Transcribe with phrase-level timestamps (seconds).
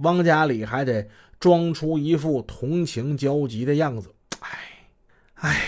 [0.00, 4.14] 汪家里还得装出一副同情焦急的样子。
[4.40, 4.58] 哎，
[5.34, 5.60] 哎，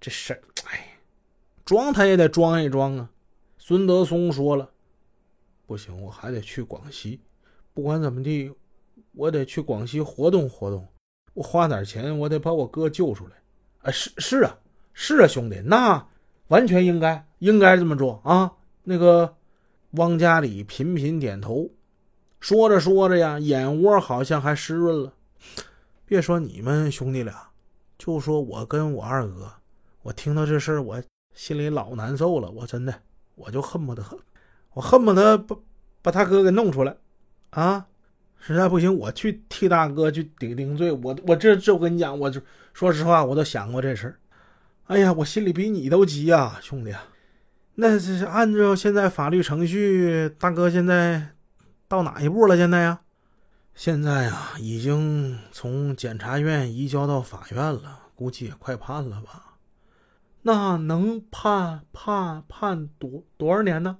[0.00, 0.98] 这事儿，哎，
[1.64, 3.10] 装他也得装一装啊。
[3.58, 4.70] 孙德松说了
[5.66, 7.20] ：“不行，我还得去广西。
[7.74, 8.50] 不管怎么地，
[9.12, 10.88] 我得去广西活动活动。
[11.34, 13.36] 我花点钱，我得把我哥救出来。
[13.82, 14.58] 啊，是是啊，
[14.92, 16.04] 是啊，兄弟，那
[16.48, 18.52] 完全应该，应该这么做啊。
[18.82, 19.36] 那个
[19.92, 21.70] 汪家里频频点头，
[22.40, 25.12] 说着说着呀，眼窝好像还湿润了。
[26.04, 27.48] 别说你们兄弟俩，
[27.98, 29.52] 就说我跟我二哥，
[30.02, 31.02] 我听到这事儿，我
[31.34, 32.50] 心里老难受了。
[32.50, 32.94] 我真的。”
[33.38, 34.02] 我就恨不得，
[34.72, 35.56] 我恨不得把
[36.02, 36.96] 把他哥给弄出来，
[37.50, 37.86] 啊！
[38.40, 40.90] 实在不行，我去替大哥去顶顶罪。
[40.90, 42.40] 我我这这我跟你讲，我就
[42.72, 44.18] 说实话，我都想过这事儿。
[44.86, 46.92] 哎呀，我心里比你都急呀，兄弟。
[47.76, 51.28] 那这是按照现在法律程序，大哥现在
[51.88, 52.56] 到哪一步了？
[52.56, 53.00] 现在呀？
[53.74, 59.56] 现在呀，已经从检察院移交到法院了，估计也快判了吧。
[60.42, 63.98] 那能判判判多多少年呢？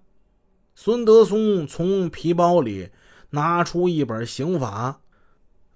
[0.74, 2.90] 孙德松从皮包里
[3.30, 5.00] 拿出一本刑法，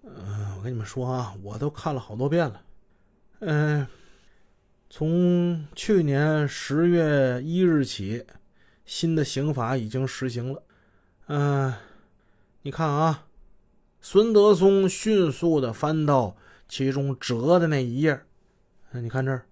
[0.03, 2.63] 嗯，我跟你们说啊，我都看了好多遍了。
[3.41, 3.87] 嗯，
[4.89, 8.25] 从去年十月一日起，
[8.85, 10.63] 新的刑法已经实行了。
[11.27, 11.75] 嗯，
[12.65, 13.27] 你看啊，
[14.01, 16.37] 孙德松迅速的翻到
[16.69, 18.23] 其中折的那一页，
[18.93, 19.47] 你看这儿。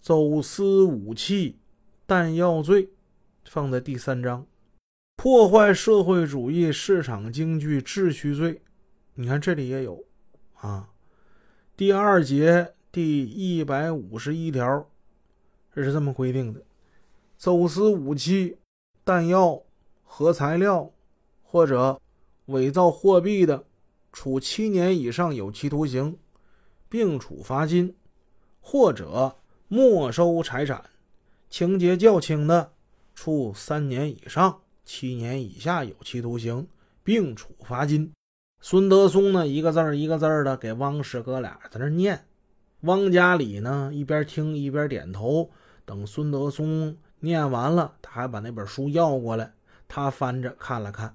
[0.00, 1.58] 走私武器、
[2.06, 2.88] 弹药罪，
[3.44, 4.46] 放在第三章；
[5.16, 8.62] 破坏社会主义市场经济秩序罪，
[9.14, 10.06] 你看这里也有
[10.54, 10.88] 啊。
[11.76, 14.88] 第二节第一百五十一条，
[15.74, 16.62] 这是这么规定的：
[17.36, 18.56] 走私武器、
[19.04, 19.62] 弹药、
[20.02, 20.90] 核材料
[21.42, 22.00] 或者
[22.48, 23.64] 伪造货币的，
[24.12, 26.18] 处七年以上有期徒刑，
[26.90, 27.94] 并处罚金，
[28.60, 29.34] 或者。
[29.70, 30.82] 没收财产，
[31.50, 32.72] 情节较轻的，
[33.14, 36.66] 处三年以上七年以下有期徒刑，
[37.04, 38.10] 并处罚金。
[38.62, 42.24] 孙德松呢，一个字儿一个字儿的给汪氏哥俩在那念。
[42.80, 45.50] 汪家里呢，一边听一边点头。
[45.84, 49.52] 等孙德松念完了，他还把那本书要过来，
[49.86, 51.14] 他翻着看了看。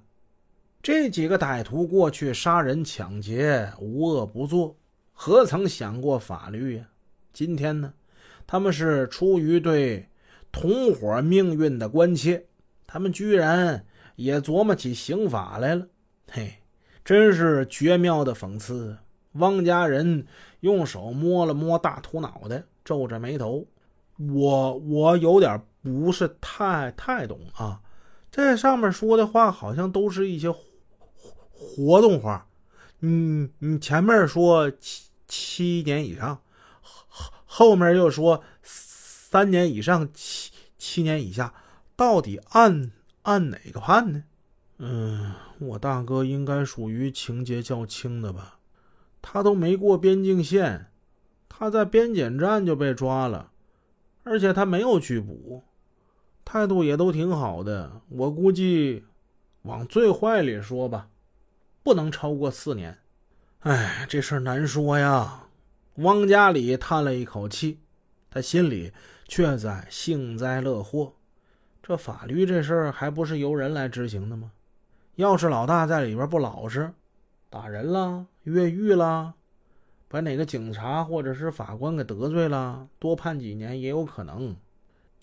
[0.84, 4.76] 这几个歹徒过去杀人抢劫，无恶不作，
[5.14, 6.84] 何曾想过法律呀？
[7.32, 7.94] 今天呢？
[8.46, 10.06] 他们是出于对
[10.52, 12.44] 同伙命运的关切，
[12.86, 13.86] 他们居然
[14.16, 15.86] 也琢磨起刑法来了。
[16.30, 16.52] 嘿，
[17.02, 18.94] 真是绝妙的讽刺！
[19.32, 20.26] 汪家人
[20.60, 23.66] 用手摸了摸大秃脑袋，皱着眉头
[24.34, 27.80] ：“我我有点不是太太懂啊，
[28.30, 30.54] 这上面说的话好像都是一些
[31.74, 32.46] 活动话。
[33.00, 36.40] 你，你前面说七七年以上。”
[37.46, 41.54] 后面又说三年以上七七年以下，
[41.94, 42.90] 到底按
[43.22, 44.24] 按哪个判呢？
[44.78, 48.58] 嗯，我大哥应该属于情节较轻的吧？
[49.22, 50.86] 他都没过边境线，
[51.48, 53.52] 他在边检站就被抓了，
[54.24, 55.62] 而且他没有拘捕，
[56.44, 58.00] 态度也都挺好的。
[58.08, 59.04] 我估计
[59.62, 61.08] 往最坏里说吧，
[61.84, 62.98] 不能超过四年。
[63.60, 65.44] 哎，这事儿难说呀。
[65.96, 67.78] 汪家里叹了一口气，
[68.30, 68.92] 他心里
[69.28, 71.12] 却在幸灾乐祸。
[71.82, 74.50] 这法律这事儿还不是由人来执行的吗？
[75.16, 76.92] 要是老大在里边不老实，
[77.50, 79.34] 打人了、越狱了，
[80.08, 84.56] 把哪个警察或者是法官给得罪了，多判几年也有可能。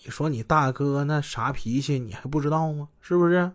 [0.04, 2.88] 你说你大哥那啥脾气，你还不知道吗？
[3.00, 3.50] 是不是？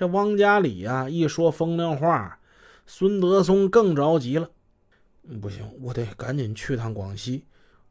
[0.00, 2.38] 这汪家里呀，一说风凉话，
[2.86, 4.48] 孙德松更着急了。
[5.42, 7.44] 不行，我得赶紧去趟广西，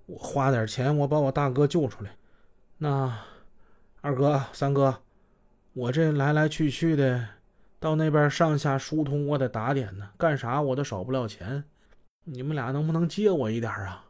[0.07, 2.09] 我花点钱，我把我大哥救出来。
[2.79, 3.15] 那
[4.01, 5.03] 二哥、三哥，
[5.73, 7.27] 我这来来去去的，
[7.79, 11.63] 到那边上下疏通，我得打点呢，干啥我都少不了钱。
[12.23, 14.07] 你们俩能不能借我一点啊？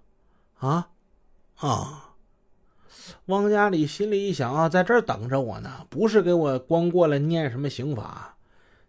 [0.59, 0.89] 啊
[1.57, 2.08] 啊！
[3.25, 8.35] 汪家里心里一想啊，在这儿等着我呢，不是给我光过来念什么刑法，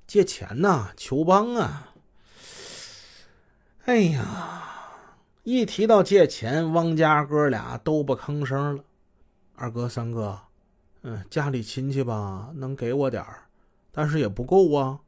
[0.07, 1.93] 借钱呐，求帮啊。
[3.85, 4.63] 哎呀，
[5.43, 8.85] 一提到借钱，汪家哥俩都不吭声了。
[9.55, 10.39] 二哥、三哥，
[11.03, 13.45] 嗯，家里亲戚吧，能给我点儿，
[13.91, 15.01] 但是也不够啊。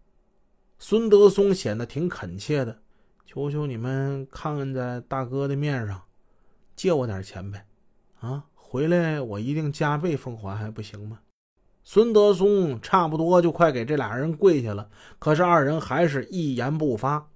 [0.78, 2.82] 孙德松显得挺恳切的，
[3.24, 6.02] 求求你们看看在大哥的面上，
[6.74, 7.64] 借我点钱呗。
[8.20, 11.19] 啊，回来我一定加倍奉还，还不行吗？
[11.84, 14.88] 孙德松差不多就快给这俩人跪下了，
[15.19, 17.28] 可是二人还是一言不发。